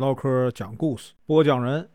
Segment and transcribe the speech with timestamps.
[0.00, 1.86] 唠嗑讲故事，播讲人：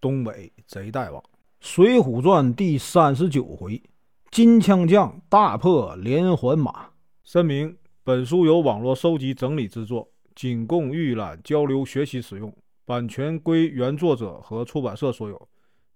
[0.00, 1.20] 东北贼大王，
[1.58, 3.82] 《水浒传》第三十九回：
[4.30, 6.90] 金枪将大破连环马。
[7.24, 15.48] 声明：本书由网络收集整理制作，仅供预览、交流、学习使用，版权归原作者和出版社所有，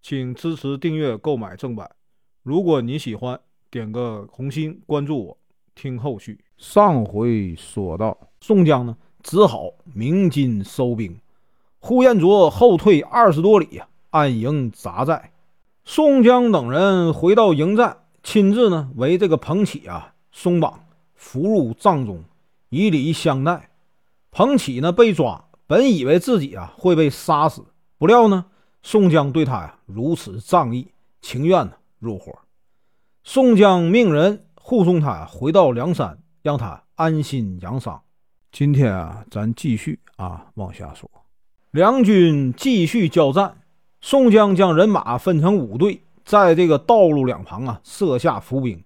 [0.03, 1.89] 请支持订阅、购买正版。
[2.43, 3.39] 如果你喜欢，
[3.71, 5.39] 点个红心，关注我，
[5.77, 6.41] 听后续。
[6.57, 11.17] 上回说到，宋江呢，只好鸣金收兵。
[11.87, 15.31] 呼延灼后退二十多里呀，安营扎寨。
[15.85, 20.81] 宋江等人回到营寨，亲自呢为这个彭起啊松绑，
[21.15, 22.25] 扶入帐中，
[22.71, 23.71] 以礼相待。
[24.33, 27.65] 彭起呢被抓，本以为自己啊会被杀死，
[27.99, 28.47] 不料呢
[28.83, 30.89] 宋江对他呀如此仗义，
[31.21, 32.37] 情愿呢入伙。
[33.23, 38.03] 宋江命人护送他回到梁山，让他安心养伤。
[38.51, 41.09] 今天啊，咱继续啊往下说。
[41.77, 43.59] 两军继续交战，
[44.01, 48.83] 宋江将人马分成五队，在这个道路两旁啊设下伏兵，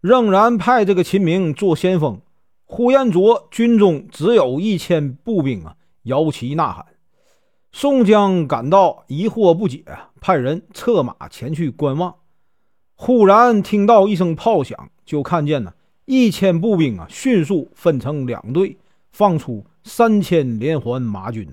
[0.00, 2.20] 仍然派这个秦明做先锋。
[2.64, 6.86] 呼延灼军中只有一千步兵啊，摇旗呐喊。
[7.72, 12.14] 宋江感到疑惑不解啊，派人策马前去观望。
[12.94, 18.78] 忽然听到一声炮响，就看见呢，一千步兵啊，迅速分成两队，
[19.10, 21.52] 放出三千连环马军。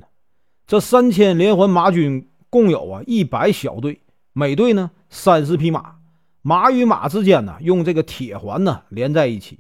[0.70, 4.02] 这三千连环马军共有啊一百小队，
[4.34, 5.96] 每队呢三十匹马，
[6.44, 9.58] 马与马之间呢用这个铁环呢连在一起。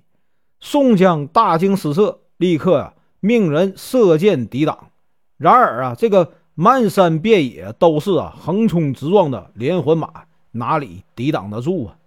[0.59, 4.91] 宋江大惊失色，立刻啊命人射箭抵挡。
[5.37, 10.11] 然而啊，这个漫山遍野都是啊横冲直撞的连环马。
[10.51, 11.97] 哪里抵挡得住啊？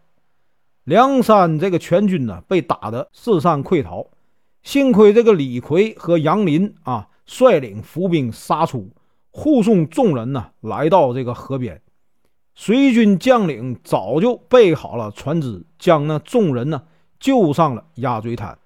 [0.84, 4.06] 梁山这个全军呢，被打得四散溃逃。
[4.62, 8.90] 幸亏这个李逵和杨林啊，率领伏兵杀出，
[9.30, 11.80] 护送众人呢来到这个河边。
[12.54, 16.82] 随军将领早就备好了船只，将那众人呢
[17.18, 18.58] 救上了鸭嘴滩。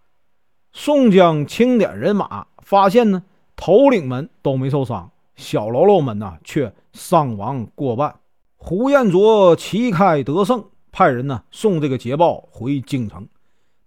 [0.73, 3.23] 宋江清点人马，发现呢
[3.55, 8.17] 头领们都没受伤，小喽啰们呢却伤亡过半。
[8.57, 13.29] 胡延灼旗开得胜，派人呢送这个捷报回京城，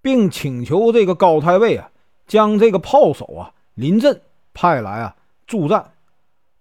[0.01, 1.91] 并请求这个高太尉啊，
[2.25, 4.21] 将这个炮手啊临阵
[4.61, 5.15] 派来啊
[5.47, 5.93] 助战。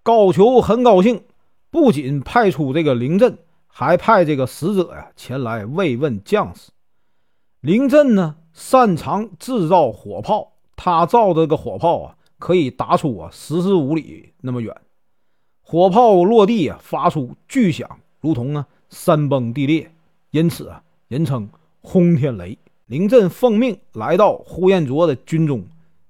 [0.05, 1.25] 高俅很高兴，
[1.69, 3.37] 不仅派出这个林震，
[3.67, 6.71] 还派这个使者呀前来慰问将士。
[7.61, 14.73] 林震呢擅长制造火炮，他造这个火炮啊可以打出啊十四五里那么远，
[15.61, 17.99] 火炮落地啊发出巨响。
[18.21, 19.91] 如同呢山崩地裂，
[20.31, 21.49] 因此啊人称
[21.81, 22.57] 轰天雷。
[22.87, 25.65] 林震奉命来到呼延灼的军中，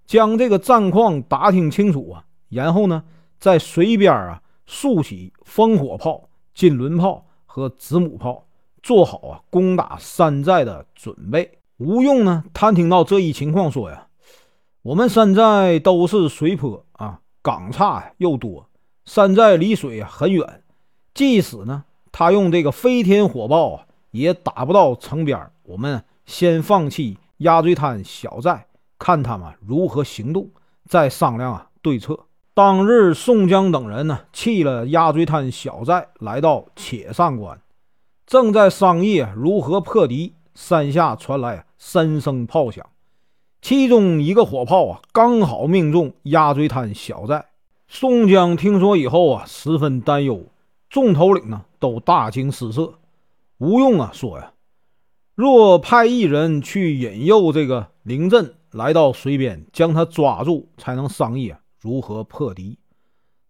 [0.09, 3.05] 将这个战况打听清楚啊，然后呢
[3.39, 8.47] 在水边啊竖起烽火炮、金轮炮和子母炮，
[8.83, 11.59] 做好啊攻打山寨的准备。
[11.77, 14.07] 吴用呢探听到这一情况，说呀
[14.83, 18.67] ：“我们山寨都是水坡啊，港岔又多，
[19.05, 20.63] 山寨离水很远，
[21.13, 25.39] 即使呢。”他用这个飞天火炮啊，也打不到城边。
[25.65, 28.67] 我们先放弃鸭嘴滩小寨，
[28.99, 30.51] 看他们如何行动，
[30.87, 32.19] 再商量啊对策。
[32.55, 37.61] 当日，宋江等人呢弃了鸭嘴滩小寨，来到且上关，
[38.27, 40.35] 正在商议如何破敌。
[40.55, 42.85] 山下传来三声炮响，
[43.63, 47.47] 其中一个火炮啊，刚好命中鸭嘴滩小寨。
[47.87, 50.47] 宋江听说以后啊，十分担忧。
[50.91, 52.95] 众头领呢都大惊失色。
[53.59, 54.53] 吴用啊说呀
[55.37, 62.79] ：“若派一人去引诱这个林震来到水边，将他抓住，才能商议如何破敌。”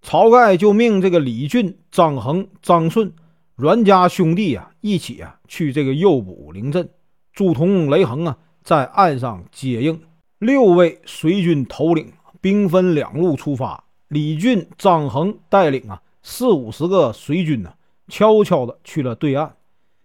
[0.02, 3.12] 晁盖就命这个李俊、张衡、张顺、
[3.56, 6.88] 阮家兄弟啊一起啊去这个诱捕林阵。
[7.32, 10.00] 朱仝、雷横啊在岸上接应。
[10.38, 13.84] 六位随军头领兵分两路出发。
[14.06, 16.00] 李俊、张衡带领啊。
[16.22, 17.72] 四五十个随军呢，
[18.08, 19.52] 悄悄地去了对岸，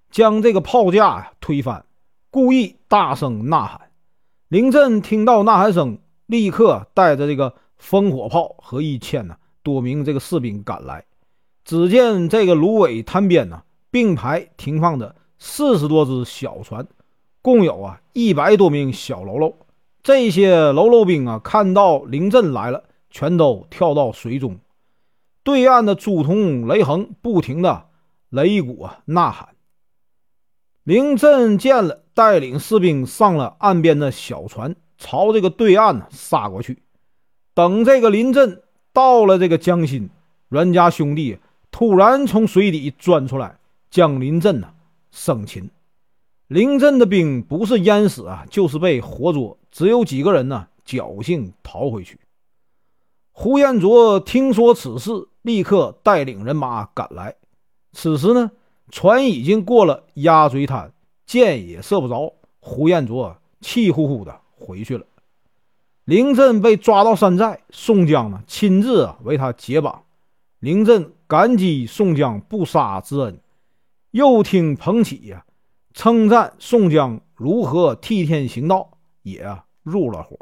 [0.09, 1.85] 将这个炮架呀推翻，
[2.29, 3.89] 故意大声呐喊。
[4.53, 5.97] 林震听到呐喊声，
[6.27, 11.05] 立刻带着这个烽火炮和一千呢多名这个士兵赶来。
[11.65, 16.87] 只见这个芦苇滩边呢，并排停放着四十多只小船，
[17.41, 19.57] 共有啊一百多名小喽啰。
[20.03, 24.59] 这些喽啰兵啊，看到林震来了，全都跳到水中。
[25.43, 27.87] 对岸的朱仝、雷横不停的
[28.29, 29.49] 擂鼓啊呐喊。
[30.83, 36.83] 林震见了，带领士兵上了岸边的小船，朝这个对岸杀过去。
[37.53, 38.61] 等这个林震
[38.91, 40.09] 到了这个江心，
[40.49, 41.37] 阮家兄弟
[41.71, 43.57] 突然从水底钻出来，
[43.89, 44.69] 将林阵呢
[45.11, 45.69] 生擒。
[46.47, 52.19] 林阵的兵不是淹死啊，就是被活捉，只有几个人呢侥幸逃回去。
[53.31, 55.09] 胡彦卓听说此事，
[55.41, 57.35] 立刻带领人马赶来。
[57.91, 58.51] 此时呢，
[58.91, 60.91] 船已经过了鸭嘴滩，
[61.25, 62.33] 箭也射不着。
[62.59, 65.05] 胡彦卓气呼呼的回去了。
[66.05, 70.03] 林震被抓到山寨，宋江呢亲自为他解绑。
[70.59, 73.39] 林震感激宋江不杀之恩，
[74.11, 75.45] 又听彭起呀
[75.93, 80.37] 称赞宋江如何替天行道，也入了伙。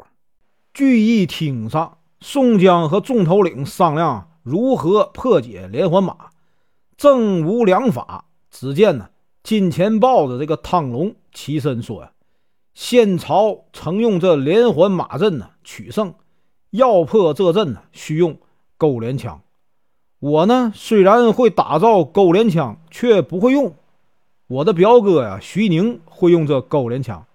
[0.72, 1.98] 聚义厅上。
[2.24, 6.30] 宋江和众头领商量如何破解连环马，
[6.96, 8.26] 正无良法。
[8.48, 9.10] 只见呢，
[9.42, 12.12] 金钱豹的这个汤龙起身说：“呀，
[12.74, 16.14] 现朝曾用这连环马阵呢取胜，
[16.70, 18.38] 要破这阵呢，需用
[18.76, 19.42] 勾连枪。
[20.20, 23.74] 我呢虽然会打造勾连枪，却不会用。
[24.46, 27.26] 我的表哥呀，徐宁会用这勾连枪，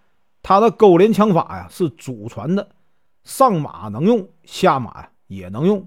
[0.42, 2.69] 他的勾连枪法呀是祖传的。”
[3.25, 5.86] 上马能用，下马也能用，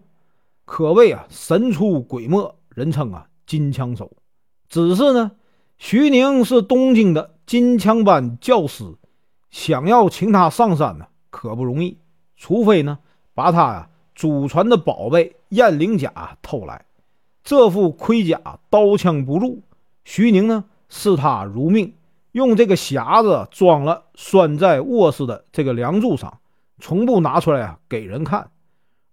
[0.67, 4.13] 可谓啊神出鬼没，人称啊金枪手。
[4.69, 5.31] 只是呢，
[5.81, 8.85] 徐宁是东京的金枪班教师，
[9.51, 11.97] 想要请他上山呢，可不容易。
[12.37, 12.99] 除非呢，
[13.35, 16.85] 把他呀祖传的宝贝燕翎甲偷来，
[17.43, 18.39] 这副盔甲
[18.69, 19.63] 刀枪不入。
[20.05, 21.95] 徐宁呢视他如命，
[22.33, 26.41] 用这个匣子装了，拴在卧室的这个梁柱上。
[26.79, 28.51] 从不拿出来啊给人看。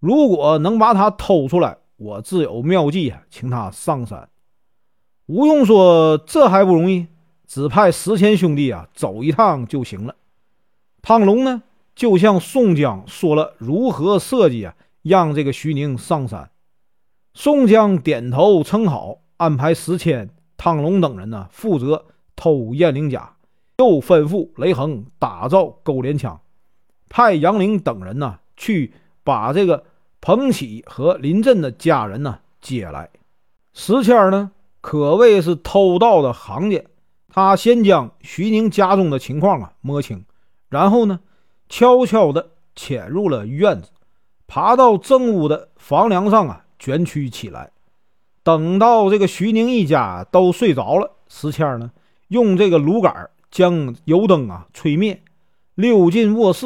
[0.01, 4.27] 如果能把他偷出来，我自有妙计啊，请他上山。
[5.27, 7.07] 吴用说：“这还不容易，
[7.45, 10.15] 只派石谦兄弟啊走一趟就行了。”
[11.03, 11.63] 汤龙呢，
[11.95, 16.49] 就向宋江说了如何设计啊，让这个徐宁上山。
[17.33, 23.35] 宋江点头称好，安排石谦、汤龙等人呢负责偷燕翎甲，
[23.77, 26.39] 又吩咐雷横打造钩镰枪。
[27.09, 28.93] 派杨凌等人呢去
[29.25, 29.83] 把这个
[30.21, 33.09] 彭起和林震的家人呢接来。
[33.73, 34.51] 石谦呢
[34.87, 36.81] 可谓是偷盗的行家，
[37.27, 40.23] 他先将徐宁家中的情况啊摸清，
[40.69, 41.19] 然后呢
[41.67, 43.89] 悄悄地潜入了院子，
[44.47, 47.71] 爬到正屋的房梁上啊卷曲起来。
[48.43, 51.91] 等到这个徐宁一家都睡着了，石谦呢
[52.29, 55.21] 用这个炉杆将油灯啊吹灭，
[55.75, 56.65] 溜进卧室。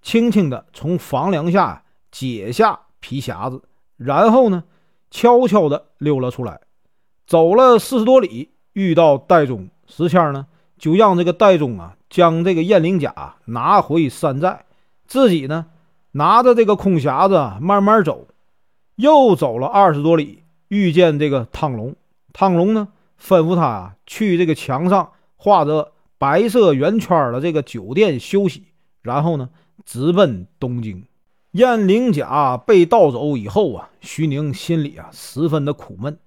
[0.00, 3.62] 轻轻地从房梁下解下皮匣子，
[3.98, 4.64] 然后呢，
[5.10, 6.58] 悄悄地溜了出来。
[7.28, 10.46] 走了四十多里，遇到戴宗，石谦呢
[10.78, 14.62] 就让这个戴宗啊将这个燕翎甲拿回山寨，
[15.06, 15.66] 自己呢
[16.12, 18.26] 拿着这个空匣子慢慢走。
[18.96, 21.94] 又走了二十多里，遇见这个汤龙，
[22.32, 22.88] 汤龙呢
[23.22, 28.64] 吩咐他去这个墙上画着白色圆圈的这个酒店休息，
[29.02, 29.50] 然后呢。
[29.86, 31.04] 直奔东京，
[31.52, 36.18] 燕翎甲被盗走以后啊，徐宁心里啊十分的苦闷。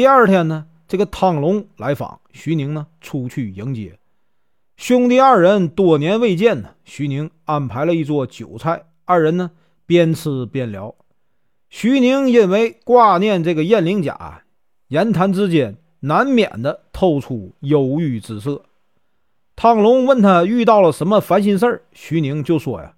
[0.00, 3.98] 第二天呢，这个汤龙来访，徐宁呢出去迎接。
[4.78, 9.50] 兄弟二人多年未见呢，徐宁安排了一桌酒菜，二人呢
[9.84, 10.94] 边吃边聊。
[11.68, 14.44] 徐宁因为挂念这个燕翎甲，
[14.88, 18.64] 言谈之间难免的透出忧郁之色。
[19.54, 22.94] 汤龙问他遇到了什么烦心事儿，徐宁就说呀：“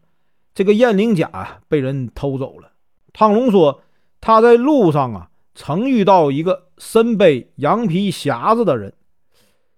[0.55, 2.71] 这个燕翎甲被人偷走了。”
[3.13, 3.83] 汤龙说
[4.23, 8.93] ：“他在路上啊，曾遇到一个身背羊皮匣子的人。”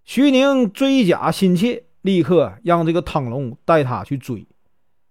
[0.05, 4.47] 徐宁追甲心切，立刻让这个汤龙带他去追。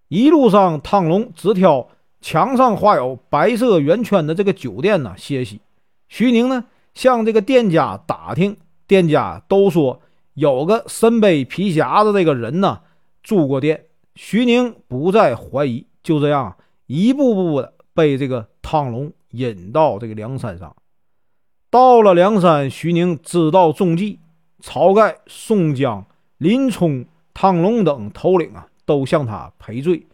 [0.08, 1.90] 一路上，汤龙只挑
[2.22, 5.62] 墙上画有白色圆圈的这个酒店呢歇息。
[6.08, 10.02] 徐宁呢向这个店家打听，店家都说。
[10.36, 12.82] 有个身背皮匣子这个人呢，
[13.22, 13.86] 住过店。
[14.16, 16.56] 徐宁不再怀疑，就这样
[16.88, 20.76] 一步步的被这个汤龙引到这个梁山上。
[21.70, 24.20] 到了梁山，徐宁知道中计，
[24.64, 26.04] 晁盖、宋江、
[26.40, 30.08] 林冲、汤龙等头领啊，都向他赔罪，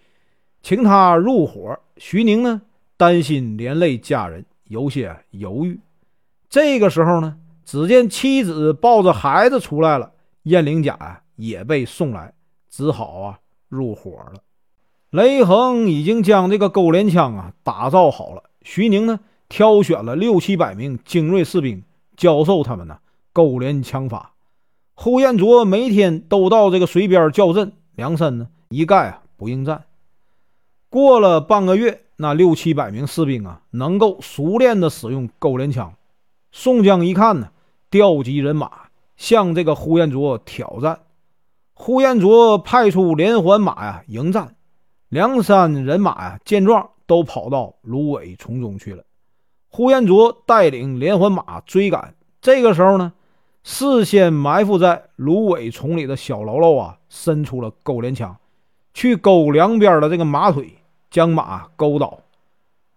[0.61, 1.79] 请他入伙。
[1.95, 2.61] 徐宁呢，
[2.97, 5.79] 担心连累家人，有些犹豫。
[6.49, 7.37] 这个时候呢。
[7.71, 10.11] 只见妻子抱着孩子出来了，
[10.41, 12.33] 燕翎甲呀也被送来，
[12.67, 14.41] 只好啊入伙了。
[15.11, 21.83] 雷横已经将这个钩镰枪啊打造好了，徐宁呢挑选了六七百名精锐士兵，
[22.15, 22.99] 教授他们呢
[23.33, 24.33] 勾连枪法。
[24.93, 29.85] 呼延灼每天都到这个水边叫阵，梁山呢一概啊不应战。
[30.89, 35.93] 过了半个月，那六七百名士兵啊，能够熟练的使用勾连枪。
[36.51, 37.51] 宋江一看呢，
[37.89, 38.71] 调集人马
[39.15, 40.99] 向这个呼延灼挑战。
[41.73, 44.55] 呼延灼派出连环马呀迎战，
[45.07, 49.03] 梁山人马呀见状都跑到芦苇丛中去了。
[49.67, 53.13] 呼延灼带领连环马追赶，这个时候呢，
[53.63, 58.37] 事先埋伏在芦苇丛里的小喽啰啊，伸出了钩镰枪，
[58.93, 60.75] 去勾两边的这个马腿，
[61.09, 62.19] 将马勾倒。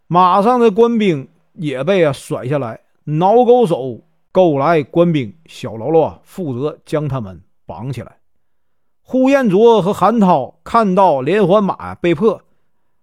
[0.06, 8.18] 马上的官兵也被啊甩下来，挠钩手勾来官兵，小喽啰负责将他们绑起来。
[9.00, 12.42] 呼延灼和韩涛看到连环马被迫，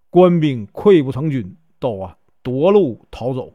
[0.10, 3.54] 官兵溃不成军，都啊夺路逃走。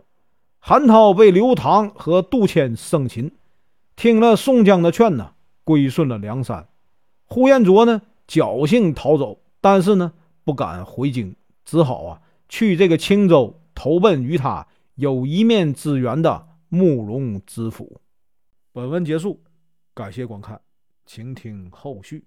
[0.61, 3.33] 韩涛被刘唐和杜迁生擒，
[3.97, 5.33] 听了宋江的劝呢，
[5.65, 6.69] 归顺了梁山。
[7.25, 10.13] 呼延灼呢侥幸逃走，但是呢
[10.45, 11.35] 不敢回京，
[11.65, 18.01] 只好啊去这个青州投奔与他有一面之缘的慕容知府。
[18.73, 19.41] 本文结束，
[19.93, 20.61] 感谢观看，
[21.05, 22.25] 请听后续。